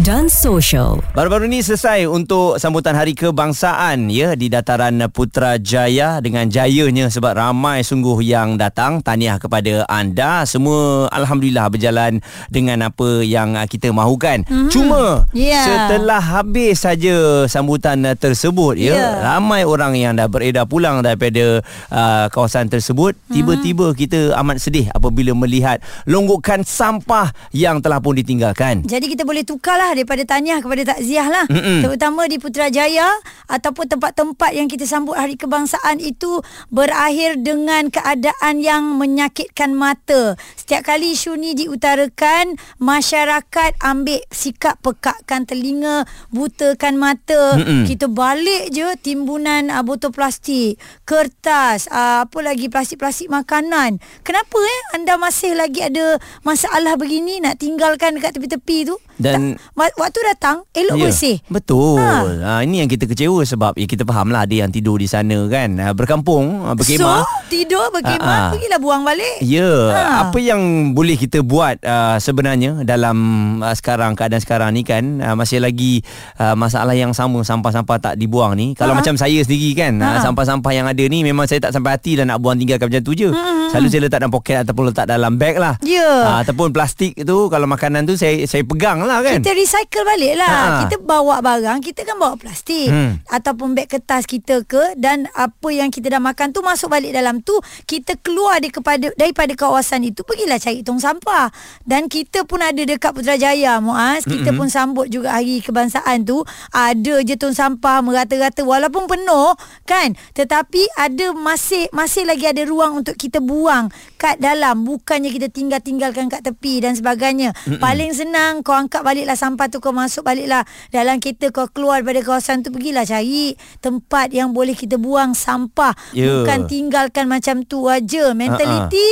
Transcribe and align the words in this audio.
dan 0.00 0.32
Sosial. 0.32 1.04
Baru-baru 1.12 1.44
ini 1.44 1.60
selesai 1.60 2.08
untuk 2.08 2.56
sambutan 2.56 2.96
Hari 2.96 3.12
Kebangsaan 3.12 4.08
ya 4.08 4.32
di 4.32 4.48
dataran 4.48 4.96
Putrajaya 5.12 6.16
dengan 6.24 6.48
jayanya 6.48 7.12
sebab 7.12 7.36
ramai 7.36 7.84
sungguh 7.84 8.24
yang 8.24 8.56
datang. 8.56 9.04
Tahniah 9.04 9.36
kepada 9.36 9.84
anda. 9.84 10.48
Semua 10.48 11.12
alhamdulillah 11.12 11.68
berjalan 11.68 12.24
dengan 12.48 12.88
apa 12.88 13.20
yang 13.20 13.52
kita 13.68 13.92
mahukan. 13.92 14.48
Mm-hmm. 14.48 14.70
Cuma 14.72 15.28
Yeah. 15.36 15.60
setelah 15.68 16.24
habis 16.24 16.80
saja 16.80 17.44
sambutan 17.44 18.00
tersebut 18.16 18.80
ya, 18.80 18.96
Yeah. 18.96 19.12
ramai 19.20 19.68
orang 19.68 19.92
yang 19.92 20.16
dah 20.16 20.24
beredar 20.24 20.64
pulang 20.64 21.04
daripada 21.04 21.60
uh, 21.92 22.32
kawasan 22.32 22.72
tersebut. 22.72 23.12
Tiba-tiba 23.28 23.92
kita 23.92 24.32
amat 24.40 24.56
sedih 24.56 24.88
apabila 24.96 25.36
melihat 25.36 25.84
longgokan 26.08 26.64
sampah 26.64 27.28
yang 27.52 27.84
telah 27.84 28.00
pun 28.00 28.16
ditinggalkan. 28.16 28.88
Jadi 28.88 29.04
kita 29.12 29.28
boleh 29.28 29.49
tukarlah 29.50 29.90
daripada 29.90 30.22
tahniah 30.22 30.62
kepada 30.62 30.94
takziah 30.94 31.26
lah. 31.26 31.42
Mm-mm. 31.50 31.82
Terutama 31.82 32.30
di 32.30 32.38
Putrajaya 32.38 33.10
ataupun 33.50 33.90
tempat-tempat 33.90 34.54
yang 34.54 34.70
kita 34.70 34.86
sambut 34.86 35.18
Hari 35.18 35.34
Kebangsaan 35.34 35.98
itu 35.98 36.38
berakhir 36.70 37.42
dengan 37.42 37.90
keadaan 37.90 38.62
yang 38.62 38.94
menyakitkan 38.94 39.74
mata. 39.74 40.38
Setiap 40.54 40.86
kali 40.86 41.18
isu 41.18 41.34
ni 41.34 41.58
diutarakan, 41.58 42.54
masyarakat 42.78 43.74
ambil 43.82 44.22
sikap 44.30 44.78
pekakkan 44.78 45.42
telinga, 45.42 46.06
butakan 46.30 46.94
mata. 46.94 47.58
Mm-mm. 47.58 47.90
Kita 47.90 48.06
balik 48.06 48.70
je 48.70 48.86
timbunan 49.02 49.66
uh, 49.74 49.82
botol 49.82 50.14
plastik, 50.14 50.78
kertas, 51.02 51.90
uh, 51.90 52.22
apa 52.22 52.38
lagi 52.38 52.70
plastik-plastik 52.70 53.26
makanan. 53.26 53.98
Kenapa 54.22 54.58
eh 54.62 54.80
anda 54.94 55.18
masih 55.18 55.58
lagi 55.58 55.82
ada 55.82 56.20
masalah 56.46 56.94
begini 56.94 57.42
nak 57.42 57.58
tinggalkan 57.58 58.14
dekat 58.14 58.38
tepi-tepi 58.38 58.92
tu? 58.92 58.96
Dan- 59.20 59.56
wa- 59.72 59.96
waktu 59.96 60.20
datang 60.26 60.64
elok 60.70 60.96
Ya, 60.96 61.02
bersih. 61.02 61.36
Betul. 61.46 62.00
Ha. 62.00 62.24
Ha. 62.40 62.52
ini 62.60 62.80
yang 62.80 62.88
kita 62.88 63.04
kecewa 63.04 63.40
sebab 63.42 63.72
ya 63.74 63.84
kita 63.84 64.02
faham 64.02 64.28
lah 64.28 64.42
ada 64.42 64.54
yang 64.56 64.68
tidur 64.68 64.96
di 64.96 65.04
sana 65.04 65.36
kan. 65.46 65.76
Ha, 65.76 65.92
berkampung, 65.92 66.64
ha, 66.64 66.72
berkemah. 66.72 67.20
So, 67.20 67.48
tidur 67.48 67.80
Ah, 67.80 67.86
ah. 67.86 67.92
berkemah, 67.92 68.38
pergilah 68.50 68.78
buang 68.78 69.02
balik. 69.02 69.36
Ya, 69.40 69.68
Ha. 69.90 70.00
apa 70.24 70.38
yang 70.38 70.60
boleh 70.90 71.14
kita 71.14 71.40
buat 71.40 71.76
uh, 71.80 72.16
sebenarnya 72.16 72.82
dalam 72.82 73.16
uh, 73.58 73.72
sekarang 73.72 74.12
keadaan 74.12 74.38
sekarang 74.38 74.70
ni 74.70 74.82
kan 74.82 75.02
uh, 75.18 75.34
masih 75.34 75.58
lagi 75.58 76.00
uh, 76.36 76.54
masalah 76.54 76.92
yang 76.92 77.10
sama 77.10 77.40
sampah-sampah 77.40 77.96
tak 77.98 78.14
dibuang 78.14 78.54
ni. 78.54 78.72
Kalau 78.72 78.92
Ha. 78.92 78.98
macam 78.98 79.14
saya 79.14 79.38
sendiri 79.38 79.74
kan, 79.74 79.92
uh, 79.96 80.16
Ha. 80.16 80.22
sampah-sampah 80.22 80.70
yang 80.70 80.86
ada 80.86 81.02
ni 81.02 81.20
memang 81.20 81.44
saya 81.44 81.60
tak 81.60 81.72
sampai 81.72 81.92
hati 81.92 82.14
lah 82.14 82.24
nak 82.24 82.38
buang 82.38 82.56
tinggalkan 82.56 82.86
macam 82.86 83.02
tu 83.02 83.12
je. 83.12 83.28
Selalu 83.68 83.86
saya 83.86 84.00
letak 84.02 84.18
dalam 84.18 84.30
poket 84.30 84.56
ataupun 84.60 84.84
letak 84.86 85.06
dalam 85.06 85.34
beg 85.34 85.54
lah. 85.54 85.74
Ya. 85.80 86.06
Uh, 86.24 86.38
ataupun 86.40 86.70
plastik 86.70 87.14
tu 87.16 87.46
kalau 87.46 87.66
makanan 87.66 88.02
tu 88.02 88.14
saya 88.14 88.42
saya 88.44 88.62
pegang 88.62 89.00
lah 89.00 89.09
kan. 89.18 89.42
Kita 89.42 89.50
recycle 89.58 90.06
balik 90.06 90.34
lah. 90.38 90.54
Ha. 90.54 90.78
Kita 90.86 90.96
bawa 91.02 91.42
barang, 91.42 91.82
kita 91.82 92.06
kan 92.06 92.16
bawa 92.22 92.38
plastik. 92.38 92.86
Hmm. 92.86 93.18
Ataupun 93.26 93.74
beg 93.74 93.90
kertas 93.90 94.30
kita 94.30 94.62
ke 94.62 94.94
dan 94.94 95.26
apa 95.34 95.68
yang 95.74 95.90
kita 95.90 96.06
dah 96.14 96.22
makan 96.22 96.54
tu 96.54 96.62
masuk 96.62 96.94
balik 96.94 97.10
dalam 97.10 97.42
tu. 97.42 97.58
Kita 97.82 98.14
keluar 98.22 98.62
di 98.62 98.70
kepada, 98.70 99.10
daripada 99.18 99.50
kawasan 99.58 100.06
itu, 100.06 100.22
pergilah 100.22 100.62
cari 100.62 100.86
tong 100.86 101.02
sampah. 101.02 101.50
Dan 101.82 102.06
kita 102.06 102.46
pun 102.46 102.62
ada 102.62 102.78
dekat 102.78 103.10
Putrajaya, 103.10 103.82
Muaz. 103.82 104.22
Kita 104.22 104.54
pun 104.54 104.70
sambut 104.70 105.10
juga 105.10 105.34
hari 105.34 105.58
kebangsaan 105.58 106.22
tu. 106.22 106.46
Ada 106.70 107.24
je 107.26 107.34
tong 107.34 107.56
sampah 107.56 108.04
merata-rata 108.04 108.62
walaupun 108.62 109.08
penuh 109.08 109.56
kan. 109.88 110.14
Tetapi 110.36 110.94
ada 110.94 111.32
masih 111.32 111.88
masih 111.90 112.28
lagi 112.28 112.44
ada 112.46 112.62
ruang 112.68 113.00
untuk 113.00 113.16
kita 113.16 113.40
buang 113.40 113.88
kat 114.20 114.36
dalam. 114.38 114.84
Bukannya 114.84 115.32
kita 115.32 115.48
tinggal-tinggalkan 115.48 116.28
kat 116.28 116.44
tepi 116.44 116.84
dan 116.84 116.94
sebagainya. 116.94 117.56
Mm-mm. 117.66 117.80
Paling 117.80 118.12
senang 118.12 118.60
kau 118.60 118.76
angkat 118.76 118.99
baliklah 119.02 119.36
sampah 119.36 119.66
tu 119.68 119.78
kau 119.82 119.94
masuk 119.94 120.24
baliklah 120.26 120.62
dalam 120.94 121.18
kereta 121.18 121.50
kau 121.50 121.68
keluar 121.70 122.00
daripada 122.00 122.20
kawasan 122.24 122.62
tu 122.64 122.72
pergilah 122.72 123.04
cari 123.04 123.54
tempat 123.84 124.32
yang 124.32 124.54
boleh 124.54 124.72
kita 124.72 124.96
buang 124.96 125.34
sampah. 125.36 125.92
Ya. 126.16 126.42
Bukan 126.42 126.70
tinggalkan 126.70 127.26
macam 127.26 127.66
tu 127.66 127.86
aja. 127.90 128.32
Mentaliti 128.32 129.08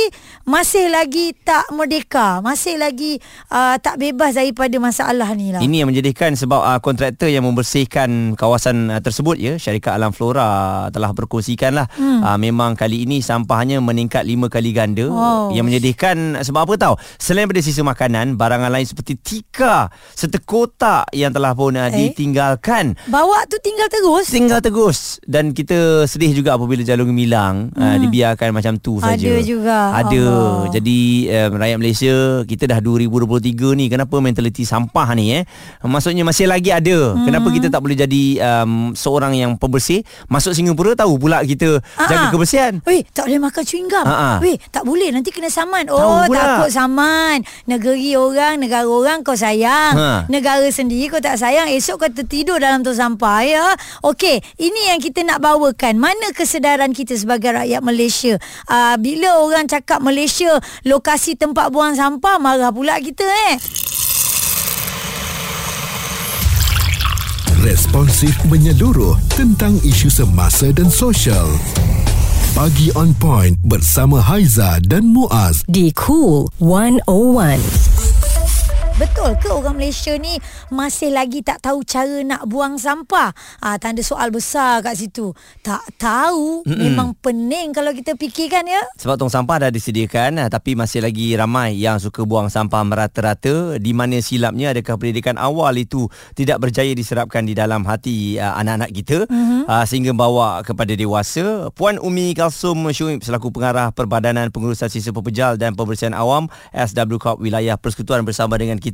masih 0.47 0.89
lagi 0.89 1.35
tak 1.45 1.69
merdeka. 1.75 2.41
Masih 2.41 2.79
lagi 2.79 3.19
uh, 3.53 3.77
tak 3.77 4.01
bebas 4.01 4.35
daripada 4.35 4.75
masalah 4.81 5.29
ni 5.35 5.53
lah. 5.53 5.61
Ini 5.61 5.85
yang 5.85 5.89
menjadikan 5.91 6.33
sebab 6.33 6.61
uh, 6.63 6.79
kontraktor 6.81 7.29
yang 7.29 7.45
membersihkan 7.45 8.33
kawasan 8.33 8.89
uh, 8.89 9.01
tersebut 9.03 9.37
ya 9.37 9.53
syarikat 9.59 9.93
Alam 9.93 10.15
Flora 10.15 10.87
telah 10.89 11.11
berkongsikan 11.13 11.77
lah 11.77 11.87
hmm. 11.93 12.25
uh, 12.25 12.37
memang 12.41 12.73
kali 12.73 13.05
ini 13.05 13.21
sampahnya 13.21 13.77
meningkat 13.83 14.25
5 14.25 14.49
kali 14.49 14.71
ganda 14.71 15.05
Wow. 15.09 15.51
yang 15.51 15.65
menjadikan 15.67 16.37
sebab 16.39 16.65
apa 16.65 16.73
tahu 16.79 16.95
selain 17.19 17.45
daripada 17.45 17.61
sisa 17.65 17.81
makanan 17.81 18.39
barangan 18.39 18.71
lain 18.71 18.87
seperti 18.87 19.17
tikar 19.19 19.68
serta 20.11 20.37
kotak 20.39 21.09
yang 21.11 21.29
telah 21.29 21.51
pun 21.51 21.73
uh, 21.73 21.87
Eh? 21.87 22.11
ditinggalkan 22.11 22.93
Bawa 23.05 23.43
tu 23.45 23.57
tinggal 23.59 23.87
terus. 23.87 24.29
tinggal 24.29 24.59
terus 24.59 24.99
dan 25.23 25.51
kita 25.51 26.05
sedih 26.05 26.31
juga 26.33 26.53
apabila 26.53 26.81
jalur 26.81 27.05
gemilang 27.05 27.71
hmm. 27.71 27.79
uh, 27.79 27.97
dibiarkan 27.99 28.49
macam 28.51 28.73
tu 28.75 28.97
Ada 28.97 29.15
saja. 29.15 29.31
juga. 29.41 29.77
Ada. 29.95 30.21
Allah. 30.21 30.53
Jadi 30.71 30.99
um, 31.27 31.51
rakyat 31.55 31.77
Malaysia 31.77 32.15
kita 32.43 32.63
dah 32.67 32.79
2023 32.79 33.39
ni 33.73 33.85
kenapa 33.87 34.15
mentaliti 34.17 34.63
sampah 34.63 35.07
ni 35.13 35.33
eh? 35.33 35.43
Maksudnya 35.81 36.21
masih 36.21 36.45
lagi 36.45 36.69
ada. 36.69 37.13
Hmm. 37.13 37.25
Kenapa 37.25 37.47
kita 37.49 37.67
tak 37.67 37.81
boleh 37.81 37.97
jadi 37.97 38.23
um, 38.61 38.93
seorang 38.93 39.33
yang 39.33 39.55
pembersih? 39.55 40.01
Masuk 40.25 40.53
Singapura 40.53 40.93
tahu 40.93 41.17
pula 41.17 41.41
kita 41.41 41.81
Ah, 41.95 42.07
jaga 42.07 42.25
ah. 42.27 42.31
kebersihan. 42.31 42.73
Weh, 42.85 43.03
tak 43.09 43.27
boleh 43.27 43.41
makan 43.41 43.63
chewing 43.63 43.87
gum. 43.87 44.05
Ah. 44.05 44.37
Weh, 44.39 44.55
tak 44.69 44.83
boleh 44.83 45.09
nanti 45.09 45.29
kena 45.29 45.49
saman. 45.49 45.89
Oh, 45.89 46.23
takut 46.25 46.69
saman. 46.69 47.41
Negeri 47.65 48.15
orang, 48.15 48.55
negara 48.57 48.85
orang 48.85 49.21
kau 49.21 49.35
sayang. 49.35 49.58
Ha. 49.67 50.29
Negara 50.31 50.65
sendiri 50.69 51.11
kau 51.11 51.19
tak 51.19 51.35
sayang. 51.35 51.67
Esok 51.73 52.05
kau 52.05 52.11
tertidur 52.11 52.61
dalam 52.61 52.85
tong 52.85 52.95
sampah 52.95 53.39
ya. 53.43 53.65
Okey, 54.05 54.39
ini 54.61 54.93
yang 54.93 55.03
kita 55.03 55.25
nak 55.25 55.43
bawakan. 55.43 55.99
Mana 55.99 56.31
kesedaran 56.31 56.95
kita 56.95 57.17
sebagai 57.17 57.51
rakyat 57.51 57.81
Malaysia? 57.83 58.39
Uh, 58.69 58.95
bila 59.01 59.41
orang 59.43 59.67
cakap 59.67 59.99
Malaysia 59.99 60.61
lokasi 60.85 61.35
tempat 61.35 61.73
buang 61.73 61.97
sampah, 61.97 62.37
marah 62.37 62.71
pula 62.71 62.95
kita 63.01 63.25
eh. 63.51 63.57
Responsif 67.59 68.39
menyeluruh 68.47 69.19
tentang 69.35 69.75
isu 69.83 70.07
semasa 70.07 70.71
dan 70.71 70.87
sosial. 70.87 71.51
Pagi 72.55 72.87
on 72.95 73.11
point 73.19 73.53
bersama 73.67 74.23
Haiza 74.23 74.79
dan 74.87 75.11
Muaz. 75.11 75.67
Di 75.67 75.91
Cool 75.91 76.47
101. 76.63 77.88
Betul 78.99 79.39
ke 79.39 79.47
orang 79.47 79.79
Malaysia 79.79 80.11
ni 80.19 80.35
masih 80.67 81.15
lagi 81.15 81.39
tak 81.39 81.63
tahu 81.63 81.87
cara 81.87 82.19
nak 82.19 82.43
buang 82.43 82.75
sampah? 82.75 83.31
Ah 83.63 83.79
tanda 83.79 84.03
soal 84.03 84.27
besar 84.27 84.83
kat 84.83 84.99
situ. 84.99 85.31
Tak 85.63 85.95
tahu, 85.95 86.67
Mm-mm. 86.67 86.75
memang 86.75 87.15
pening 87.15 87.71
kalau 87.71 87.95
kita 87.95 88.19
fikirkan 88.19 88.67
ya. 88.67 88.83
Sebab 88.99 89.15
tong 89.15 89.31
sampah 89.31 89.63
dah 89.63 89.71
disediakan 89.71 90.43
ah, 90.43 90.51
tapi 90.51 90.75
masih 90.75 90.99
lagi 90.99 91.31
ramai 91.31 91.79
yang 91.79 91.95
suka 91.95 92.27
buang 92.27 92.51
sampah 92.51 92.83
merata-rata 92.83 93.79
di 93.79 93.95
mana 93.95 94.19
silapnya 94.19 94.75
adakah 94.75 94.99
pendidikan 94.99 95.39
awal 95.39 95.71
itu 95.79 96.11
tidak 96.35 96.59
berjaya 96.59 96.91
diserapkan 96.91 97.47
di 97.47 97.55
dalam 97.55 97.87
hati 97.87 98.35
uh, 98.35 98.59
anak-anak 98.59 98.91
kita 98.91 99.23
mm-hmm. 99.31 99.63
uh, 99.63 99.85
sehingga 99.87 100.11
bawa 100.11 100.59
kepada 100.67 100.91
dewasa. 100.91 101.71
Puan 101.71 102.03
Umi 102.03 102.35
Kalsum 102.35 102.83
Syuib 102.91 103.23
selaku 103.23 103.47
pengarah 103.55 103.95
Perbadanan 103.95 104.51
Pengurusan 104.51 104.91
Sisa 104.91 105.15
Pepejal 105.15 105.55
dan 105.55 105.79
Pembersihan 105.79 106.11
Awam 106.11 106.51
SW 106.75 107.15
Corp 107.15 107.39
Wilayah 107.39 107.79
Persekutuan 107.79 108.27
bersama 108.27 108.59
dengan 108.59 108.75
kita. 108.75 108.88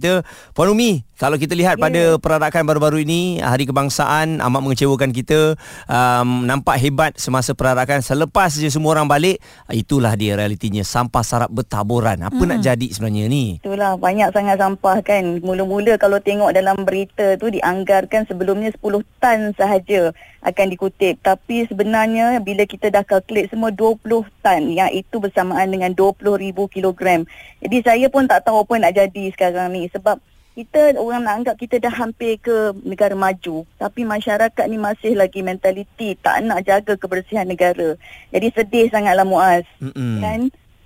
Puan 0.51 0.71
Umi, 0.71 1.03
kalau 1.15 1.39
kita 1.39 1.55
lihat 1.55 1.79
yeah. 1.79 1.83
pada 1.87 2.01
perarakan 2.19 2.67
baru-baru 2.67 3.07
ini 3.07 3.39
Hari 3.39 3.63
Kebangsaan 3.63 4.43
amat 4.43 4.61
mengecewakan 4.61 5.15
kita 5.15 5.55
um, 5.87 6.43
nampak 6.43 6.75
hebat 6.75 7.15
semasa 7.15 7.55
perarakan 7.55 8.03
selepas 8.03 8.51
je 8.51 8.67
semua 8.67 8.99
orang 8.99 9.07
balik 9.07 9.39
itulah 9.71 10.11
dia 10.19 10.35
realitinya 10.35 10.83
sampah 10.83 11.23
sarap 11.23 11.47
bertaburan 11.55 12.19
apa 12.19 12.35
hmm. 12.35 12.49
nak 12.51 12.59
jadi 12.59 12.87
sebenarnya 12.91 13.31
ni 13.31 13.63
Itulah 13.63 13.95
banyak 13.95 14.35
sangat 14.35 14.59
sampah 14.59 14.99
kan. 14.99 15.39
Mula-mula 15.39 15.95
kalau 15.95 16.19
tengok 16.19 16.51
dalam 16.51 16.83
berita 16.83 17.39
tu 17.39 17.47
dianggarkan 17.47 18.27
sebelumnya 18.27 18.75
10 18.75 19.01
tan 19.23 19.55
sahaja 19.55 20.11
akan 20.43 20.65
dikutip. 20.67 21.23
Tapi 21.23 21.63
sebenarnya 21.71 22.43
bila 22.43 22.67
kita 22.67 22.91
dah 22.91 23.07
calculate 23.07 23.49
semua 23.49 23.71
20 23.71 24.03
tan 24.43 24.67
yang 24.67 24.91
itu 24.91 25.17
bersamaan 25.23 25.71
dengan 25.71 25.95
20,000 25.95 26.51
kilogram. 26.67 27.23
Jadi 27.63 27.77
saya 27.81 28.05
pun 28.11 28.27
tak 28.27 28.45
tahu 28.45 28.67
apa 28.67 28.73
nak 28.77 28.93
jadi 28.93 29.23
sekarang 29.31 29.73
ni 29.73 29.84
sebab 29.91 30.17
kita 30.55 30.95
orang 30.95 31.27
nak 31.27 31.35
anggap 31.43 31.55
kita 31.59 31.83
dah 31.83 31.91
hampir 31.91 32.39
ke 32.39 32.71
negara 32.87 33.11
maju 33.11 33.67
tapi 33.75 34.07
masyarakat 34.07 34.65
ni 34.71 34.79
masih 34.79 35.11
lagi 35.19 35.43
mentaliti 35.43 36.15
tak 36.15 36.47
nak 36.47 36.63
jaga 36.63 36.95
kebersihan 36.95 37.43
negara. 37.43 37.99
Jadi 38.31 38.47
sedih 38.55 38.87
sangatlah 38.87 39.27
Muaz. 39.27 39.67
Mm-mm. 39.83 40.23
Kan? 40.23 40.41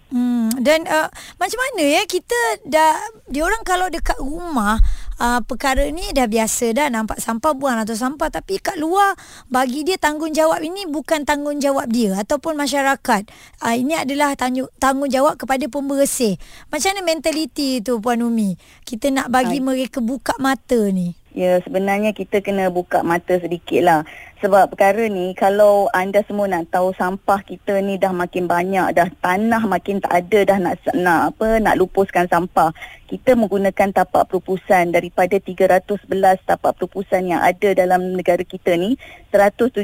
Hmm 0.09 0.39
dan 0.59 0.83
uh, 0.85 1.07
macam 1.39 1.59
mana 1.59 1.83
ya 1.85 2.03
kita 2.05 2.39
dah 2.67 2.97
dia 3.31 3.41
orang 3.45 3.63
kalau 3.63 3.87
dekat 3.87 4.17
rumah 4.19 4.77
uh, 5.19 5.43
perkara 5.43 5.85
ni 5.91 6.09
dah 6.15 6.25
biasa 6.25 6.71
dah 6.73 6.87
nampak 6.87 7.19
sampah 7.19 7.53
buang 7.53 7.77
atau 7.83 7.93
sampah 7.93 8.31
tapi 8.31 8.57
kat 8.57 8.79
luar 8.79 9.13
bagi 9.51 9.83
dia 9.85 9.99
tanggungjawab 9.99 10.63
ini 10.63 10.87
bukan 10.87 11.27
tanggungjawab 11.27 11.91
dia 11.91 12.15
ataupun 12.17 12.55
masyarakat. 12.55 13.27
Uh, 13.61 13.75
ini 13.75 13.99
adalah 13.99 14.33
tanggung, 14.39 14.71
tanggungjawab 14.79 15.35
kepada 15.35 15.67
pembersih. 15.67 16.39
Macam 16.71 16.95
mana 16.95 17.01
mentaliti 17.05 17.83
tu 17.83 17.99
Puan 17.99 18.23
Umi? 18.23 18.55
Kita 18.87 19.11
nak 19.13 19.29
bagi 19.29 19.59
mereka 19.61 20.01
buka 20.01 20.33
mata 20.39 20.79
ni. 20.89 21.13
Ya, 21.29 21.61
sebenarnya 21.61 22.17
kita 22.17 22.41
kena 22.41 22.73
buka 22.73 23.05
mata 23.05 23.37
sedikit 23.37 23.85
lah. 23.85 24.01
Sebab 24.39 24.71
perkara 24.71 25.03
ni, 25.11 25.35
kalau 25.35 25.91
anda 25.91 26.23
semua 26.23 26.47
nak 26.47 26.71
tahu 26.71 26.95
sampah 26.95 27.43
kita 27.43 27.83
ni 27.83 27.99
dah 27.99 28.15
makin 28.15 28.47
banyak, 28.47 28.95
dah 28.95 29.11
tanah 29.19 29.67
makin 29.67 29.99
tak 29.99 30.15
ada, 30.15 30.55
dah 30.55 30.57
nak 30.63 30.79
nak 30.95 31.35
apa 31.35 31.59
nak 31.59 31.75
lupuskan 31.75 32.23
sampah. 32.31 32.71
Kita 33.09 33.35
menggunakan 33.35 33.91
tapak 33.91 34.31
perupusan 34.31 34.95
daripada 34.95 35.35
311 35.41 36.07
tapak 36.45 36.71
perupusan 36.79 37.35
yang 37.35 37.41
ada 37.43 37.75
dalam 37.75 38.15
negara 38.15 38.39
kita 38.45 38.79
ni, 38.79 38.95
174 39.35 39.83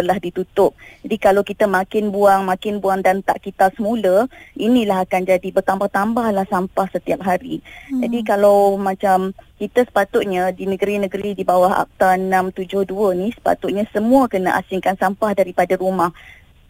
telah 0.00 0.16
ditutup. 0.16 0.72
Jadi 1.04 1.16
kalau 1.20 1.44
kita 1.44 1.68
makin 1.68 2.08
buang, 2.08 2.48
makin 2.48 2.80
buang 2.80 3.04
dan 3.04 3.20
tak 3.20 3.44
kita 3.44 3.68
semula, 3.76 4.30
inilah 4.56 5.04
akan 5.04 5.28
jadi 5.28 5.48
bertambah-tambahlah 5.50 6.46
sampah 6.48 6.88
setiap 6.88 7.20
hari. 7.20 7.60
Hmm. 7.90 8.00
Jadi 8.06 8.22
kalau 8.24 8.80
macam 8.80 9.34
kita 9.58 9.82
sepatutnya 9.88 10.54
di 10.54 10.70
negeri-negeri 10.70 11.34
di 11.34 11.42
bawah 11.42 11.86
Akta 11.86 12.14
672 12.20 13.18
ni 13.18 13.34
sepatutnya 13.34 13.73
semua 13.90 14.30
kena 14.30 14.54
asingkan 14.62 14.94
sampah 14.94 15.34
daripada 15.34 15.74
rumah. 15.74 16.14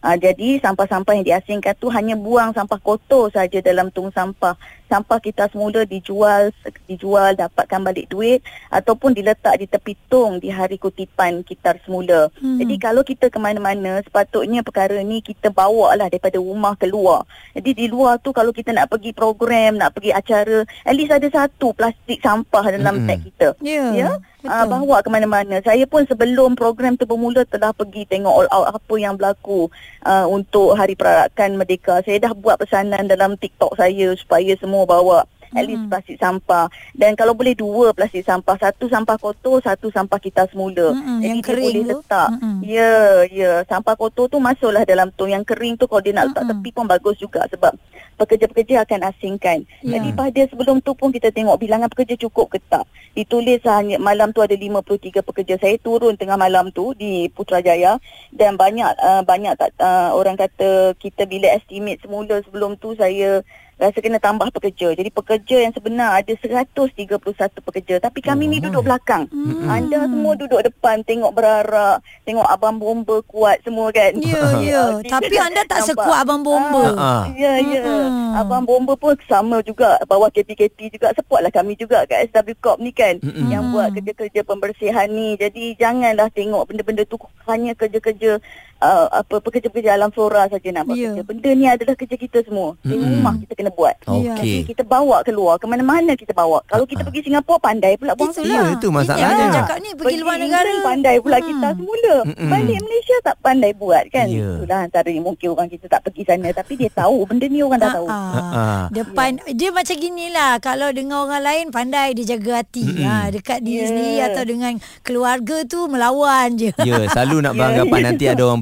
Uh, 0.05 0.13
jadi 0.21 0.61
sampah-sampah 0.61 1.17
yang 1.17 1.25
diasingkan 1.25 1.73
tu 1.81 1.89
hanya 1.89 2.13
buang 2.13 2.53
sampah 2.53 2.77
kotor 2.77 3.33
saja 3.33 3.57
dalam 3.57 3.89
tong 3.89 4.13
sampah. 4.13 4.53
Sampah 4.85 5.17
kita 5.17 5.49
semula 5.49 5.81
dijual 5.81 6.53
dijual 6.85 7.33
dapatkan 7.33 7.81
balik 7.81 8.05
duit 8.13 8.45
ataupun 8.69 9.17
diletak 9.17 9.57
di 9.57 9.65
tepi 9.65 9.97
tong 10.05 10.37
di 10.37 10.53
hari 10.53 10.77
kutipan 10.77 11.41
kita 11.41 11.73
semula. 11.81 12.29
Hmm. 12.37 12.61
Jadi 12.61 12.77
kalau 12.77 13.01
kita 13.01 13.33
ke 13.33 13.41
mana-mana 13.41 13.97
sepatutnya 14.05 14.61
perkara 14.61 15.01
ni 15.01 15.25
kita 15.25 15.49
bawa 15.49 15.97
lah 15.97 16.05
daripada 16.05 16.37
rumah 16.37 16.77
keluar. 16.77 17.25
Jadi 17.57 17.73
di 17.73 17.85
luar 17.89 18.21
tu 18.21 18.29
kalau 18.29 18.53
kita 18.53 18.77
nak 18.77 18.93
pergi 18.93 19.09
program, 19.09 19.81
nak 19.81 19.97
pergi 19.97 20.13
acara, 20.13 20.69
at 20.85 20.93
least 20.93 21.17
ada 21.17 21.25
satu 21.33 21.73
plastik 21.73 22.21
sampah 22.21 22.77
dalam 22.77 23.01
hmm. 23.01 23.07
tag 23.09 23.19
kita. 23.25 23.47
Ya. 23.65 23.73
Yeah. 23.73 23.89
Yeah? 23.97 24.15
Uh, 24.45 24.65
bawa 24.69 25.01
ke 25.01 25.09
mana-mana. 25.09 25.59
Saya 25.65 25.83
pun 25.89 26.05
sebelum 26.05 26.53
program 26.53 26.95
tu 26.95 27.03
bermula 27.09 27.43
telah 27.45 27.73
pergi 27.73 28.05
tengok 28.05 28.33
all 28.33 28.49
out 28.53 28.77
apa 28.77 28.93
yang 28.97 29.17
berlaku 29.17 29.67
uh, 30.05 30.25
untuk 30.29 30.77
Hari 30.77 30.95
Perarakan 30.95 31.59
Merdeka. 31.59 32.01
Saya 32.05 32.21
dah 32.21 32.33
buat 32.33 32.61
pesanan 32.61 33.09
dalam 33.09 33.35
TikTok 33.35 33.75
saya 33.75 34.13
supaya 34.15 34.53
semua 34.57 34.85
bawa 34.87 35.25
at 35.53 35.63
least 35.67 35.85
plastik 35.91 36.17
sampah. 36.17 36.65
Dan 36.95 37.13
kalau 37.13 37.37
boleh 37.37 37.53
dua 37.53 37.93
plastik 37.93 38.25
sampah 38.25 38.55
satu 38.57 38.89
sampah 38.89 39.17
kotor 39.19 39.61
satu 39.61 39.93
sampah 39.93 40.17
kita 40.17 40.49
semula. 40.49 40.95
Mm-mm, 40.95 41.19
jadi 41.21 41.27
yang 41.27 41.39
dia 41.39 41.47
kering 41.51 41.67
boleh 41.67 41.83
tu. 41.83 41.89
letak. 41.91 42.29
Mm-mm. 42.33 42.57
ya 42.65 42.93
ya. 43.29 43.51
Sampah 43.69 43.95
kotor 43.99 44.25
tu 44.31 44.37
masuklah 44.41 44.83
dalam 44.87 45.13
tong 45.13 45.29
yang 45.29 45.45
kering 45.45 45.77
tu. 45.77 45.85
Kalau 45.85 46.01
dia 46.01 46.13
nak 46.15 46.33
letak 46.33 46.43
Mm-mm. 46.47 46.61
tepi 46.63 46.69
pun 46.73 46.85
bagus 46.87 47.15
juga 47.21 47.45
sebab 47.51 47.73
pekerja-pekerja 48.15 48.87
akan 48.87 49.11
asingkan. 49.11 49.67
Ya. 49.83 49.99
jadi 49.99 50.09
pada 50.15 50.41
sebelum 50.47 50.79
tu 50.79 50.95
pun 50.95 51.11
kita 51.11 51.29
tengok 51.35 51.59
bilangan 51.59 51.91
pekerja 51.91 52.15
cukup 52.15 52.55
ke 52.55 52.59
tak. 52.71 52.87
Ditulis 53.11 53.59
hanya 53.67 53.99
malam 53.99 54.31
tu 54.31 54.39
ada 54.39 54.55
53 54.55 55.23
pekerja. 55.23 55.55
Saya 55.59 55.75
turun 55.79 56.15
tengah 56.15 56.39
malam 56.39 56.71
tu 56.71 56.95
di 56.95 57.27
Putrajaya. 57.31 57.99
Dan 58.31 58.55
banyak 58.55 58.91
uh, 58.99 59.23
banyak 59.23 59.53
tak 59.59 59.75
uh, 59.79 60.15
orang 60.15 60.39
kata 60.39 60.95
kita 60.99 61.27
bila 61.27 61.51
estimate 61.55 61.99
semula 62.03 62.39
sebelum 62.43 62.79
tu 62.79 62.95
saya 62.95 63.43
rasa 63.75 63.97
kena 63.99 64.19
tambah 64.23 64.47
pekerja. 64.55 64.95
Jadi 64.95 65.09
pekerja 65.11 65.57
yang 65.67 65.73
sebenar 65.75 66.15
ada 66.19 66.31
131 66.31 67.19
pekerja 67.59 67.95
tapi 67.99 68.23
kami 68.23 68.47
ni 68.47 68.57
duduk 68.63 68.87
belakang. 68.87 69.27
Hmm. 69.27 69.67
Anda 69.67 70.07
semua 70.07 70.33
duduk 70.39 70.63
depan 70.63 71.03
tengok 71.03 71.35
berarak, 71.35 71.99
tengok 72.23 72.47
abang 72.47 72.79
bomba 72.79 73.19
kuat 73.27 73.59
semua 73.67 73.91
kan. 73.91 74.15
Ya, 74.23 74.43
ya. 74.63 74.83
Tapi 75.15 75.35
anda 75.35 75.61
tak 75.67 75.83
Nampak? 75.83 75.89
sekuat 75.91 76.19
abang 76.23 76.41
bomba. 76.41 76.85
Ah. 76.95 77.23
Ya, 77.35 77.59
ya. 77.59 77.83
Mm-mm. 77.83 78.39
Abang 78.39 78.63
bomba 78.63 78.95
pun 78.95 79.15
sama 79.27 79.59
juga 79.63 79.99
bawah 80.07 80.31
KPKT 80.31 80.95
juga 80.95 81.11
support 81.15 81.43
lah 81.43 81.51
kami 81.51 81.75
juga 81.75 82.03
kat 82.07 82.31
SW 82.31 82.55
Corp 82.59 82.79
ni 82.79 82.91
kan 82.91 83.19
Mm-mm. 83.19 83.47
yang 83.51 83.71
buat 83.75 83.91
kerja-kerja 83.91 84.43
pembersihan 84.47 85.07
ni. 85.11 85.35
Jadi 85.35 85.75
janganlah 85.75 86.31
tengok 86.31 86.67
benda-benda 86.71 87.03
tu 87.07 87.19
hanya 87.47 87.75
kerja-kerja 87.75 88.39
uh, 88.77 89.07
apa 89.13 89.35
pekerja-pekerja 89.37 89.93
alam 89.93 90.09
flora 90.09 90.45
saja 90.45 90.67
nak 90.71 90.83
buat 90.85 90.95
Ya. 90.95 91.11
kerja. 91.11 91.23
Benda 91.23 91.49
ni 91.51 91.65
adalah 91.65 91.93
kerja 91.93 92.15
kita 92.15 92.39
semua. 92.41 92.75
Di 92.79 92.91
Mm-mm. 92.91 93.11
rumah 93.15 93.33
kita 93.37 93.53
kena 93.53 93.71
buat. 93.71 93.95
Ya. 94.01 94.33
Okey. 94.33 94.35
Jadi 94.35 94.67
kita 94.67 94.83
bawa 94.83 95.17
keluar 95.21 95.55
ke 95.55 95.65
mana-mana 95.65 96.11
kita 96.13 96.31
bawa. 96.31 96.59
Kalau 96.65 96.83
kita 96.83 97.01
pergi 97.01 97.21
Singapura 97.23 97.59
pandai 97.59 97.95
pula 97.95 98.13
buang 98.13 98.31
Itulah. 98.31 98.63
Ya, 98.65 98.73
itu 98.73 98.87
masalahnya. 98.89 99.35
Yang 99.37 99.55
cakap 99.55 99.77
ni 99.79 99.89
pergi 99.93 100.17
luar 100.17 100.35
negara. 100.35 100.63
England 100.65 100.83
pandai 100.85 101.15
pula 101.17 101.37
Hmm. 101.37 101.47
kita 101.47 101.67
semula. 101.73 102.15
Mm-mm. 102.25 102.49
Balik 102.49 102.77
Malaysia 102.81 103.15
tak 103.21 103.35
pandai 103.39 103.71
buat 103.73 104.03
kan. 104.07 104.27
Ya. 104.27 104.49
Itulah 104.55 104.79
antara 104.81 105.07
yang 105.07 105.25
mungkin 105.25 105.47
orang 105.49 105.67
kita 105.67 105.85
tak 105.87 106.01
pergi 106.01 106.23
sana 106.23 106.47
tapi 106.51 106.73
dia 106.75 106.89
tahu 106.89 107.17
benda 107.25 107.45
ni 107.45 107.59
orang 107.59 107.79
dah 107.79 107.91
tahu. 107.93 108.07
Ah, 108.07 108.23
Ah, 108.25 108.39
ah. 108.53 108.83
Depan 108.89 109.29
dia 109.49 109.69
macam 109.69 109.95
ginilah 109.95 110.51
kalau 110.59 110.89
dengan 110.89 111.23
orang 111.23 111.41
lain 111.41 111.65
pandai 111.69 112.13
dia 112.13 112.25
jaga 112.31 112.61
hati. 112.61 112.83
Mm-mm. 112.83 113.03
Ha 113.03 113.29
dekat 113.29 113.59
diri 113.61 113.77
Ya. 113.77 113.87
sendiri 113.87 114.15
atau 114.23 114.43
dengan 114.43 114.73
keluarga 115.01 115.57
tu 115.63 115.85
melawan 115.85 116.47
je. 116.53 116.69
Ya, 116.79 117.05
selalu 117.07 117.35
nak 117.41 117.53
beranggapan 117.57 117.99
nanti 118.05 118.25
ada 118.25 118.41
orang 118.41 118.61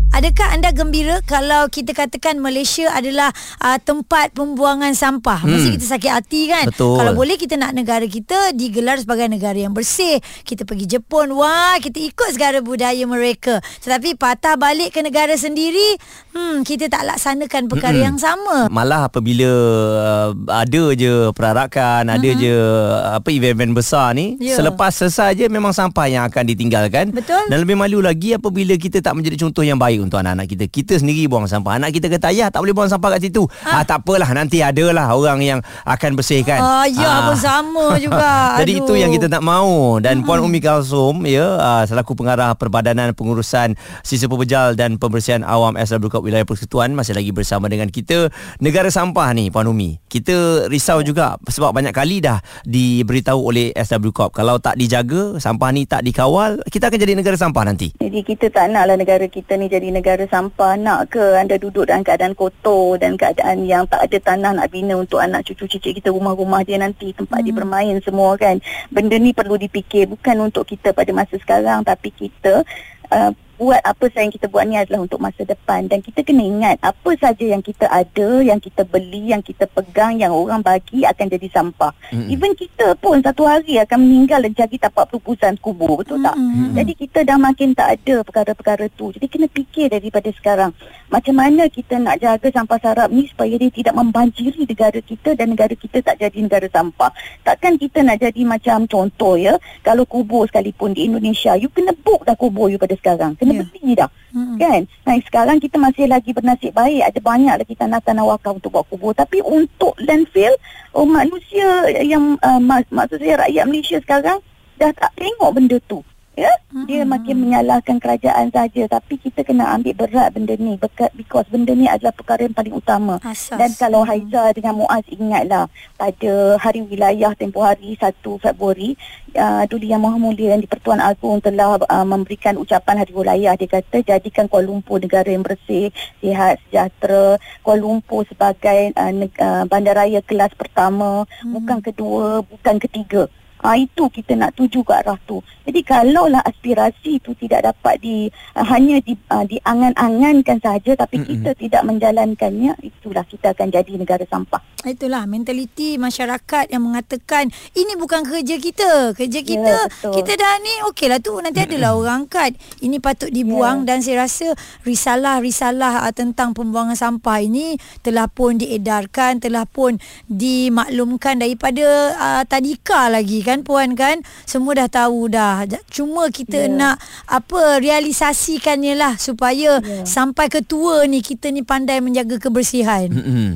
Adakah 0.11 0.59
anda 0.59 0.75
gembira 0.75 1.23
kalau 1.23 1.71
kita 1.71 1.95
katakan 1.95 2.43
Malaysia 2.43 2.91
adalah 2.91 3.31
uh, 3.63 3.79
tempat 3.79 4.35
pembuangan 4.35 4.91
sampah? 4.91 5.39
Hmm. 5.39 5.55
Mesti 5.55 5.79
kita 5.79 5.85
sakit 5.87 6.11
hati 6.11 6.41
kan? 6.51 6.67
Betul. 6.67 6.99
Kalau 6.99 7.15
boleh 7.15 7.39
kita 7.39 7.55
nak 7.55 7.71
negara 7.71 8.03
kita 8.03 8.51
digelar 8.51 8.99
sebagai 8.99 9.31
negara 9.31 9.55
yang 9.55 9.71
bersih. 9.71 10.19
Kita 10.43 10.67
pergi 10.67 10.91
Jepun, 10.91 11.31
wah 11.31 11.79
kita 11.79 12.03
ikut 12.03 12.27
segala 12.35 12.59
budaya 12.59 12.99
mereka. 13.07 13.63
Tetapi 13.79 14.19
patah 14.19 14.59
balik 14.59 14.91
ke 14.91 14.99
negara 14.99 15.31
sendiri, 15.39 15.95
hmm 16.35 16.67
kita 16.67 16.91
tak 16.91 17.07
laksanakan 17.07 17.71
perkara 17.71 17.95
Mm-mm. 17.95 18.07
yang 18.11 18.17
sama. 18.19 18.67
Malah 18.67 19.07
apabila 19.07 19.47
uh, 19.47 20.29
ada 20.51 20.83
je 20.91 21.31
perarakan, 21.31 22.11
ada 22.11 22.29
je 22.35 22.51
uh, 22.51 23.15
apa 23.15 23.31
event-event 23.31 23.79
besar 23.79 24.11
ni, 24.11 24.35
Ya. 24.43 24.59
selepas 24.59 24.91
selesai 24.91 25.39
je 25.39 25.45
memang 25.47 25.71
sampah 25.71 26.11
yang 26.11 26.27
akan 26.27 26.43
ditinggalkan. 26.51 27.15
Betul. 27.15 27.47
Dan 27.47 27.63
lebih 27.63 27.79
malu 27.79 28.03
lagi 28.03 28.35
apabila 28.35 28.75
kita 28.75 28.99
tak 28.99 29.15
menjadi 29.15 29.47
contoh 29.47 29.63
yang 29.63 29.79
baik 29.79 30.00
untuk 30.01 30.19
anak-anak 30.19 30.49
kita. 30.49 30.65
Kita 30.67 30.93
sendiri 30.97 31.29
buang 31.29 31.45
sampah. 31.45 31.77
Anak 31.77 31.93
kita 31.93 32.09
kata, 32.09 32.33
"Ayah, 32.33 32.49
tak 32.49 32.65
boleh 32.65 32.73
buang 32.73 32.89
sampah 32.89 33.15
kat 33.17 33.29
situ." 33.29 33.45
Ah, 33.63 33.85
tak 33.85 34.01
apalah, 34.01 34.27
nanti 34.33 34.59
adalah 34.65 35.13
orang 35.13 35.39
yang 35.39 35.59
akan 35.85 36.17
bersihkan. 36.17 36.59
Ah, 36.59 36.89
ya 36.89 37.29
pun 37.29 37.37
sama 37.37 37.85
juga. 38.05 38.57
Jadi 38.61 38.73
Aduh. 38.77 38.83
itu 38.85 38.93
yang 38.97 39.11
kita 39.13 39.29
tak 39.29 39.45
mahu 39.45 40.01
dan 40.01 40.25
Puan 40.25 40.41
Umi 40.41 40.57
Kalsum 40.57 41.23
ya 41.29 41.57
uh, 41.59 41.83
selaku 41.85 42.17
pengarah 42.17 42.57
Perbadanan 42.57 43.13
Pengurusan 43.13 43.77
Sisa 44.01 44.25
Pembejal 44.25 44.73
dan 44.73 44.97
Pembersihan 44.97 45.45
Awam 45.45 45.77
SW 45.77 46.09
Corp 46.09 46.25
Wilayah 46.25 46.47
Persekutuan 46.47 46.95
masih 46.97 47.13
lagi 47.13 47.29
bersama 47.29 47.69
dengan 47.69 47.91
kita 47.91 48.31
negara 48.57 48.89
sampah 48.89 49.29
ni 49.35 49.53
Puan 49.53 49.69
Umi. 49.69 50.01
Kita 50.09 50.67
risau 50.71 51.05
juga 51.05 51.37
sebab 51.45 51.75
banyak 51.75 51.93
kali 51.93 52.23
dah 52.23 52.41
diberitahu 52.65 53.39
oleh 53.51 53.75
SW 53.75 54.09
Corp 54.15 54.31
kalau 54.33 54.57
tak 54.57 54.79
dijaga 54.79 55.37
sampah 55.37 55.69
ni 55.75 55.85
tak 55.85 56.01
dikawal 56.01 56.57
kita 56.71 56.87
akan 56.87 56.99
jadi 56.99 57.13
negara 57.13 57.35
sampah 57.37 57.63
nanti. 57.67 57.91
Jadi 57.99 58.19
kita 58.23 58.47
tak 58.49 58.71
naklah 58.71 58.95
negara 58.95 59.27
kita 59.27 59.59
ni 59.59 59.67
jadi 59.67 59.90
negara 59.91 60.23
sampah. 60.25 60.79
Nak 60.79 61.11
ke 61.11 61.23
anda 61.37 61.59
duduk 61.59 61.85
dalam 61.91 62.01
keadaan 62.01 62.33
kotor 62.33 62.95
dan 62.97 63.19
keadaan 63.19 63.67
yang 63.67 63.83
tak 63.85 64.07
ada 64.07 64.17
tanah 64.17 64.51
nak 64.57 64.71
bina 64.71 64.95
untuk 64.95 65.19
anak 65.19 65.43
cucu 65.45 65.67
cicit 65.67 65.93
kita 65.99 66.09
rumah-rumah 66.09 66.63
dia 66.63 66.79
nanti 66.79 67.11
tempat 67.11 67.43
hmm. 67.43 67.45
dia 67.45 67.53
bermain 67.53 67.95
semua 68.01 68.39
kan. 68.39 68.57
Benda 68.89 69.19
ni 69.19 69.35
perlu 69.35 69.59
dipikir 69.59 70.07
bukan 70.07 70.49
untuk 70.49 70.63
kita 70.65 70.95
pada 70.95 71.11
masa 71.11 71.35
sekarang 71.37 71.83
tapi 71.83 72.09
kita 72.15 72.63
uh, 73.11 73.31
buat 73.61 73.77
apa 73.85 74.09
sahaja 74.09 74.25
yang 74.25 74.33
kita 74.33 74.49
buat 74.49 74.65
ni 74.65 74.73
adalah 74.73 75.05
untuk 75.05 75.21
masa 75.21 75.45
depan 75.45 75.85
dan 75.85 76.01
kita 76.01 76.25
kena 76.25 76.41
ingat 76.41 76.75
apa 76.81 77.13
saja 77.21 77.45
yang 77.45 77.61
kita 77.61 77.85
ada, 77.93 78.41
yang 78.41 78.57
kita 78.57 78.81
beli, 78.89 79.29
yang 79.29 79.45
kita 79.45 79.69
pegang, 79.69 80.17
yang 80.17 80.33
orang 80.33 80.65
bagi 80.65 81.05
akan 81.05 81.29
jadi 81.29 81.45
sampah. 81.53 81.93
Mm-mm. 82.09 82.33
Even 82.33 82.57
kita 82.57 82.97
pun 82.97 83.21
satu 83.21 83.45
hari 83.45 83.77
akan 83.77 84.01
meninggal 84.01 84.41
dan 84.41 84.57
cari 84.57 84.81
tapak 84.81 85.13
perupusan 85.13 85.61
kubur, 85.61 86.01
betul 86.01 86.17
tak? 86.25 86.33
Mm-mm. 86.33 86.73
Jadi 86.73 87.05
kita 87.05 87.21
dah 87.21 87.37
makin 87.37 87.77
tak 87.77 88.01
ada 88.01 88.25
perkara-perkara 88.25 88.89
tu. 88.97 89.13
Jadi 89.13 89.29
kena 89.29 89.45
fikir 89.45 89.93
daripada 89.93 90.33
sekarang. 90.33 90.73
Macam 91.13 91.37
mana 91.37 91.69
kita 91.69 92.01
nak 92.01 92.17
jaga 92.17 92.49
sampah 92.49 92.81
sarap 92.81 93.13
ni 93.13 93.29
supaya 93.29 93.53
dia 93.61 93.69
tidak 93.69 93.93
membanjiri 93.93 94.65
negara 94.65 94.97
kita 95.05 95.37
dan 95.37 95.53
negara 95.53 95.77
kita 95.77 96.01
tak 96.01 96.17
jadi 96.17 96.39
negara 96.41 96.65
sampah. 96.65 97.13
Takkan 97.45 97.77
kita 97.77 98.01
nak 98.01 98.25
jadi 98.25 98.41
macam 98.41 98.89
contoh 98.89 99.37
ya, 99.37 99.53
kalau 99.85 100.09
kubur 100.09 100.49
sekalipun 100.49 100.97
di 100.97 101.05
Indonesia, 101.05 101.53
you 101.61 101.69
kena 101.69 101.93
book 101.93 102.25
dah 102.25 102.33
kubur 102.33 102.65
you 102.65 102.81
pada 102.81 102.97
sekarang. 102.97 103.37
Kena. 103.37 103.50
Yeah. 103.55 103.67
beli 103.67 103.91
dah. 103.97 104.09
Mm-mm. 104.31 104.57
Kan? 104.59 104.81
Nah, 105.03 105.15
sekarang 105.27 105.57
kita 105.59 105.75
masih 105.75 106.05
lagi 106.07 106.31
bernasib 106.31 106.71
baik. 106.71 107.01
Ada 107.11 107.19
banyak 107.19 107.55
lagi 107.59 107.73
tanah-tanah 107.75 108.23
wakaf 108.23 108.59
untuk 108.61 108.71
buat 108.71 108.85
kubur. 108.87 109.11
Tapi 109.11 109.43
untuk 109.43 109.97
landfill, 109.99 110.55
oh, 110.95 111.03
manusia 111.03 111.87
yang, 111.99 112.39
uh, 112.39 112.59
mak, 112.61 112.87
maksud 112.91 113.19
saya 113.19 113.43
rakyat 113.47 113.65
Malaysia 113.67 113.97
sekarang 113.99 114.39
dah 114.79 114.91
tak 114.95 115.11
tengok 115.19 115.51
benda 115.53 115.77
tu. 115.85 116.01
Ya 116.35 116.51
dia 116.87 117.03
makin 117.03 117.43
menyalahkan 117.43 117.99
kerajaan 117.99 118.47
saja 118.47 118.87
tapi 118.87 119.19
kita 119.19 119.43
kena 119.43 119.75
ambil 119.75 120.07
berat 120.07 120.31
benda 120.31 120.55
ni. 120.55 120.79
Because 121.15 121.47
benda 121.51 121.75
ni 121.75 121.91
adalah 121.91 122.15
perkara 122.15 122.47
yang 122.47 122.55
paling 122.55 122.75
utama. 122.75 123.19
Asas. 123.21 123.59
dan 123.59 123.71
kalau 123.75 124.07
Haiza 124.07 124.55
dengan 124.55 124.79
Muaz 124.79 125.03
ingatlah 125.11 125.67
pada 125.99 126.33
hari 126.57 126.87
wilayah 126.87 127.35
tempoh 127.35 127.67
hari 127.67 127.99
1 127.99 128.15
Februari 128.23 128.95
uh, 129.35 129.67
Duli 129.67 129.91
Yang 129.91 130.01
Maha 130.07 130.17
Mulia 130.17 130.55
yang 130.55 130.63
di-Pertuan 130.63 131.03
Agong 131.03 131.43
telah 131.43 131.75
uh, 131.75 132.07
memberikan 132.07 132.55
ucapan 132.55 133.03
hari 133.03 133.11
wilayah. 133.11 133.53
Dia 133.59 133.67
kata 133.67 133.99
jadikan 134.01 134.47
Kuala 134.47 134.71
Lumpur 134.71 135.03
negara 135.03 135.27
yang 135.27 135.43
bersih 135.43 135.91
sihat 136.23 136.63
sejahtera. 136.67 137.35
Kuala 137.59 137.83
Lumpur 137.83 138.23
sebagai 138.23 138.95
uh, 138.95 139.11
neg- 139.11 139.39
uh, 139.43 139.67
bandaraya 139.67 140.23
kelas 140.23 140.55
pertama 140.55 141.27
hmm. 141.43 141.51
bukan 141.51 141.77
kedua 141.83 142.41
bukan 142.47 142.79
ketiga 142.79 143.27
Ah 143.61 143.77
itu 143.77 144.09
kita 144.09 144.33
nak 144.33 144.57
tuju 144.57 144.81
ke 144.81 144.93
arah 144.93 145.17
tu. 145.29 145.37
Jadi 145.63 145.85
kalaulah 145.85 146.41
aspirasi 146.41 147.21
itu 147.21 147.37
tidak 147.37 147.69
dapat 147.69 148.01
di 148.01 148.25
uh, 148.57 148.65
hanya 148.65 148.97
di 149.05 149.13
uh, 149.29 149.45
diangan-angankan 149.45 150.57
saja 150.57 150.97
tapi 150.97 151.21
Mm-mm. 151.21 151.29
kita 151.29 151.51
tidak 151.53 151.81
menjalankannya 151.85 152.73
itulah 152.81 153.21
kita 153.29 153.53
akan 153.53 153.69
jadi 153.69 153.91
negara 153.95 154.25
sampah. 154.25 154.61
Itulah 154.81 155.29
mentaliti 155.29 156.01
masyarakat 156.01 156.73
yang 156.73 156.81
mengatakan 156.81 157.47
ini 157.73 157.93
bukan 157.93 158.25
kerja 158.25 158.57
kita. 158.57 159.13
Kerja 159.13 159.39
kita 159.39 159.75
betul. 159.85 160.13
kita 160.17 160.33
dah 160.35 160.57
ni 160.57 160.73
okeylah 160.89 161.21
tu 161.21 161.37
nanti 161.37 161.61
adalah 161.61 161.93
orang 162.01 162.25
angkat. 162.25 162.57
Ini 162.81 162.97
patut 162.97 163.29
dibuang 163.29 163.85
dan 163.85 164.01
saya 164.01 164.25
rasa 164.25 164.57
risalah-risalah 164.81 166.01
uh, 166.05 166.13
tentang 166.13 166.57
pembuangan 166.57 166.97
sampah 166.97 167.45
ini 167.45 167.77
telah 168.01 168.25
pun 168.25 168.57
diedarkan, 168.57 169.37
telah 169.37 169.69
pun 169.69 170.01
dimaklumkan 170.27 171.37
daripada 171.37 171.85
uh, 172.17 172.43
tadika 172.45 173.05
lagi 173.07 173.45
kan 173.45 173.61
puan 173.61 173.93
kan. 173.93 174.25
Semua 174.49 174.73
dah 174.75 174.89
tahu 174.89 175.29
dah. 175.29 175.63
Cuma 175.89 176.27
kita 176.29 176.53
Ya. 176.61 176.69
nak 176.69 176.95
apa 177.25 177.81
realisasikannya 177.81 178.93
lah 178.93 179.13
supaya 179.17 179.81
Ya. 179.81 180.05
sampai 180.05 180.45
ke 180.45 180.61
tua 180.61 181.05
ni 181.05 181.21
kita 181.21 181.49
ni 181.49 181.61
pandai 181.61 182.01
menjaga 182.01 182.37
kebersihan. 182.37 183.09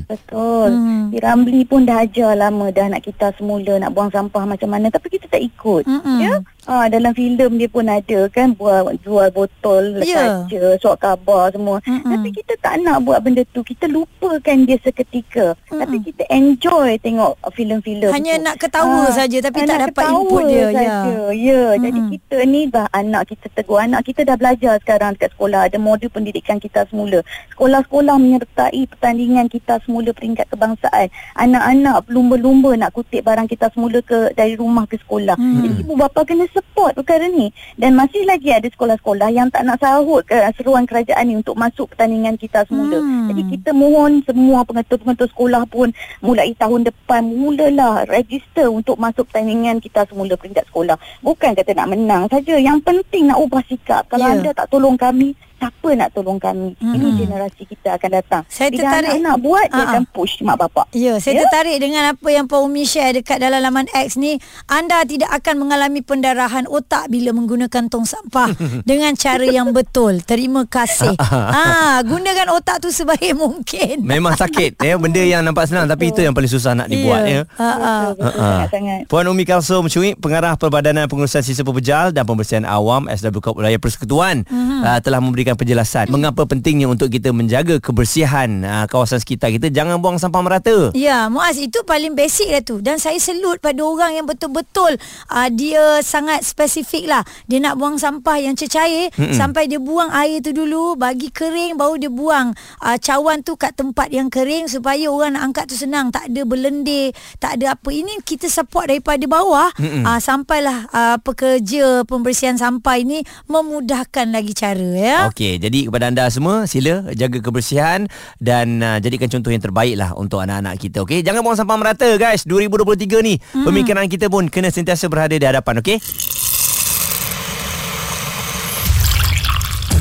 Betul. 0.06 0.70
Hmm. 0.70 1.06
Di 1.16 1.24
Ramli 1.24 1.64
pun 1.64 1.88
dah 1.88 2.04
ajar 2.04 2.36
lama 2.36 2.68
dah 2.68 2.92
nak 2.92 3.00
kita 3.00 3.32
semula 3.40 3.80
nak 3.80 3.96
buang 3.96 4.12
sampah 4.12 4.44
macam 4.44 4.68
mana 4.68 4.92
tapi 4.92 5.08
kita 5.08 5.24
tak 5.32 5.40
ikut. 5.40 5.88
Mm-mm. 5.88 6.20
Ya. 6.20 6.44
Ah 6.66 6.86
dalam 6.86 7.10
filem 7.10 7.54
dia 7.54 7.66
pun 7.66 7.86
ada 7.86 8.26
kan 8.26 8.50
buat 8.50 8.98
jual 9.00 9.30
botol 9.30 10.02
Ya. 10.02 10.42
kaca, 10.42 10.74
surat 10.76 10.98
khabar 10.98 11.48
semua. 11.48 11.78
Mm-mm. 11.80 12.02
Tapi 12.04 12.28
kita 12.32 12.58
tak 12.58 12.82
nak 12.82 13.00
buat 13.00 13.18
benda 13.20 13.46
tu. 13.46 13.62
Kita 13.62 13.86
lupakan 13.86 14.34
dia 14.60 14.74
seketika. 14.76 15.54
Mm-mm. 15.64 15.78
Tapi 15.78 15.96
kita 16.02 16.22
enjoy 16.26 16.98
tengok 16.98 17.32
filem-filem 17.52 18.10
Hanya 18.10 18.34
tu. 18.34 18.42
nak 18.42 18.56
ketawa 18.58 18.98
Ah, 18.98 19.14
saja 19.14 19.38
tapi 19.40 19.62
tak 19.62 19.78
dapat 19.84 20.04
input 20.08 20.42
dia. 20.44 20.58
Ya. 20.58 20.66
saja. 20.68 21.14
Ya, 21.30 21.62
jadi 21.76 21.98
Mm-mm. 22.00 22.12
kita 22.12 22.36
ni 22.44 22.60
dah 22.66 22.86
anak 22.90 23.22
kita 23.28 23.46
tegur. 23.48 23.78
Anak 23.78 24.02
kita 24.02 24.20
dah 24.22 24.34
belajar 24.34 24.74
sekarang 24.78 25.14
dekat 25.14 25.30
sekolah. 25.32 25.60
Ada 25.64 25.78
modul 25.78 26.08
pendidikan 26.08 26.58
kita 26.58 26.82
semula. 26.86 27.22
Sekolah-sekolah 27.52 28.16
menyertai 28.16 28.82
pertandingan 28.88 29.46
kita 29.46 29.78
semula 29.80 30.10
peringkat 30.10 30.50
kebangsaan. 30.50 31.08
Anak-anak 31.36 32.08
lumba-lumba 32.08 32.74
nak 32.74 32.90
kutip 32.90 33.22
barang 33.22 33.46
kita 33.46 33.70
semula 33.70 34.00
ke 34.00 34.34
dari 34.34 34.54
rumah 34.54 34.82
ke 34.84 34.98
sekolah. 34.98 35.36
Mm. 35.36 35.54
Jadi 35.56 35.76
ibu 35.80 35.94
bapa 35.94 36.20
kena 36.22 36.48
support 36.56 36.96
perkara 36.96 37.28
ni. 37.28 37.52
Dan 37.76 37.92
masih 37.92 38.24
lagi 38.24 38.48
ada 38.48 38.64
sekolah-sekolah 38.64 39.28
yang 39.28 39.52
tak 39.52 39.68
nak 39.68 39.76
sahut 39.76 40.24
ke 40.24 40.32
seruan 40.56 40.88
kerajaan 40.88 41.28
ni 41.28 41.36
untuk 41.36 41.52
masuk 41.52 41.92
pertandingan 41.92 42.40
kita 42.40 42.64
semula. 42.64 42.96
Hmm. 42.96 43.28
Jadi 43.28 43.42
kita 43.52 43.76
mohon 43.76 44.24
semua 44.24 44.64
pengetua-pengetua 44.64 45.28
sekolah 45.28 45.62
pun 45.68 45.92
mulai 46.24 46.56
tahun 46.56 46.88
depan 46.88 47.28
mulalah 47.28 48.08
register 48.08 48.72
untuk 48.72 48.96
masuk 48.96 49.28
pertandingan 49.28 49.84
kita 49.84 50.08
semula 50.08 50.32
peringkat 50.40 50.64
sekolah. 50.72 50.96
Bukan 51.20 51.52
kata 51.52 51.76
nak 51.76 51.92
menang 51.92 52.24
saja. 52.32 52.56
Yang 52.56 52.80
penting 52.88 53.28
nak 53.28 53.44
ubah 53.44 53.60
sikap. 53.68 54.08
Kalau 54.08 54.24
Ya. 54.24 54.32
anda 54.40 54.50
tak 54.56 54.72
tolong 54.72 54.96
kami, 54.96 55.36
siapa 55.56 55.88
nak 55.92 56.08
tolong 56.10 56.36
kami? 56.36 56.76
Mm-mm. 56.76 56.92
Ini 56.92 57.08
generasi 57.18 57.62
kita 57.64 57.94
akan 57.94 58.10
datang. 58.12 58.42
Saya 58.46 58.68
Bila 58.68 58.80
tertarik. 58.86 59.10
anak 59.16 59.36
buat, 59.38 59.66
dia 59.66 59.76
Ha-ha. 59.78 59.90
akan 59.90 60.02
push 60.08 60.34
mak 60.40 60.56
bapak. 60.58 60.86
Ya, 60.92 61.16
saya 61.16 61.32
Ya? 61.34 61.40
tertarik 61.42 61.76
dengan 61.78 62.02
apa 62.08 62.28
yang 62.28 62.44
Pak 62.44 62.58
Umi 62.58 62.82
share 62.82 63.12
dekat 63.14 63.38
dalam 63.38 63.58
laman 63.58 63.86
X 63.88 64.14
ni. 64.14 64.36
Anda 64.66 65.02
tidak 65.02 65.32
akan 65.32 65.54
mengalami 65.58 66.00
pendarahan 66.00 66.64
otak 66.66 67.08
bila 67.08 67.32
menggunakan 67.32 67.82
tong 67.86 68.04
sampah 68.04 68.52
dengan 68.84 69.12
cara 69.14 69.44
yang 69.44 69.70
betul. 69.70 70.20
Terima 70.20 70.64
kasih. 70.64 71.16
ah, 71.20 72.00
gunakan 72.00 72.52
otak 72.52 72.78
tu 72.78 72.88
sebaik 72.88 73.32
mungkin. 73.38 74.02
Memang 74.02 74.34
sakit 74.34 74.78
ya 74.78 74.96
benda 74.96 75.18
yang 75.18 75.40
nampak 75.40 75.66
senang 75.66 75.86
tapi 75.86 76.08
itu 76.08 76.20
yang 76.20 76.32
paling 76.32 76.48
susah 76.48 76.72
nak 76.74 76.86
dibuat 76.86 77.24
ya. 77.24 77.42
Ha 77.54 77.64
ah. 77.64 77.74
Betul, 78.06 78.14
betul, 78.18 78.30
Ha-ha. 78.30 78.48
sangat-sangat. 78.60 79.00
Puan 79.06 79.24
Umi 79.26 79.44
Kalsum 79.44 79.84
Cuik, 79.86 80.14
Pengarah 80.16 80.54
Perbadanan 80.54 81.06
Pengurusan 81.06 81.40
Sisa 81.40 81.62
Pepejal 81.62 82.10
dan 82.10 82.22
Pembersihan 82.22 82.62
Awam 82.62 83.08
SW 83.08 83.38
Kop 83.38 83.56
Wilayah 83.56 83.78
Persekutuan 83.78 84.42
Mhm. 84.42 84.80
uh, 84.82 84.98
telah 84.98 85.18
memberikan 85.46 85.62
penjelasan 85.62 86.10
mengapa 86.10 86.42
pentingnya 86.42 86.90
untuk 86.90 87.06
kita 87.06 87.30
menjaga 87.30 87.78
kebersihan 87.78 88.66
uh, 88.66 88.84
kawasan 88.90 89.22
sekitar 89.22 89.54
kita. 89.54 89.70
Jangan 89.70 90.02
buang 90.02 90.18
sampah 90.18 90.42
merata. 90.42 90.90
Ya, 90.98 91.30
Muaz 91.30 91.54
itu 91.54 91.86
paling 91.86 92.18
basic 92.18 92.50
dah 92.50 92.62
tu. 92.66 92.82
Dan 92.82 92.98
saya 92.98 93.14
selut 93.22 93.62
pada 93.62 93.78
orang 93.86 94.18
yang 94.18 94.26
betul-betul 94.26 94.98
uh, 95.30 95.48
dia 95.54 96.02
sangat 96.02 96.42
spesifik 96.42 97.06
lah. 97.06 97.22
Dia 97.46 97.62
nak 97.62 97.78
buang 97.78 97.94
sampah 97.94 98.42
yang 98.42 98.58
cecair 98.58 99.14
Mm-mm. 99.14 99.38
sampai 99.38 99.70
dia 99.70 99.78
buang 99.78 100.10
air 100.10 100.42
tu 100.42 100.50
dulu, 100.50 100.98
bagi 100.98 101.30
kering 101.30 101.78
baru 101.78 101.94
dia 101.94 102.10
buang 102.10 102.50
uh, 102.82 102.96
cawan 102.98 103.46
tu 103.46 103.54
kat 103.54 103.78
tempat 103.78 104.10
yang 104.10 104.26
kering 104.26 104.66
supaya 104.66 105.06
orang 105.06 105.38
nak 105.38 105.54
angkat 105.54 105.70
tu 105.70 105.78
senang. 105.78 106.10
Tak 106.10 106.26
ada 106.26 106.42
berlendir, 106.42 107.14
tak 107.38 107.62
ada 107.62 107.78
apa. 107.78 107.88
Ini 107.94 108.18
kita 108.26 108.50
support 108.50 108.90
daripada 108.90 109.22
bawah 109.30 109.70
Mm-mm. 109.78 110.02
uh, 110.02 110.18
sampailah 110.18 110.90
uh, 110.90 111.16
pekerja 111.22 112.02
pembersihan 112.02 112.58
sampah 112.58 112.98
ini 112.98 113.22
memudahkan 113.46 114.26
lagi 114.34 114.50
cara 114.56 114.88
ya. 114.96 115.18
Okey, 115.36 115.60
jadi 115.60 115.92
kepada 115.92 116.08
anda 116.08 116.24
semua 116.32 116.64
sila 116.64 117.12
jaga 117.12 117.44
kebersihan 117.44 118.08
dan 118.40 118.80
uh, 118.80 118.96
jadikan 119.04 119.28
contoh 119.28 119.52
yang 119.52 119.60
terbaik 119.60 119.92
lah 119.92 120.16
untuk 120.16 120.40
anak-anak 120.40 120.80
kita. 120.80 121.04
Okey, 121.04 121.20
jangan 121.20 121.44
buang 121.44 121.60
sampah 121.60 121.76
merata 121.76 122.08
guys. 122.16 122.48
2023 122.48 123.20
ni 123.20 123.36
hmm. 123.36 123.68
pemikiran 123.68 124.08
kita 124.08 124.32
pun 124.32 124.48
kena 124.48 124.72
sentiasa 124.72 125.12
berada 125.12 125.36
di 125.36 125.44
hadapan. 125.44 125.84
Okey. 125.84 126.00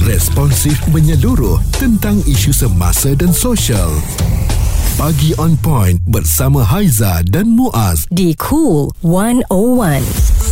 Responsif 0.07 0.79
menyeluruh 0.95 1.59
tentang 1.83 2.15
isu 2.23 2.55
semasa 2.55 3.11
dan 3.11 3.35
sosial. 3.35 3.91
Pagi 4.95 5.35
on 5.35 5.59
point 5.59 5.99
bersama 6.07 6.63
Haiza 6.63 7.19
dan 7.27 7.51
Muaz. 7.51 8.07
Di 8.07 8.39
Cool 8.39 8.95
101. 9.03 10.44